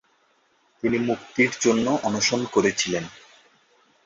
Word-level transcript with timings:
তিনি 0.83 0.97
মুক্তির 1.07 1.51
জন্যে 1.61 1.91
অনশন 2.03 2.41
করেছিলেন। 2.45 3.03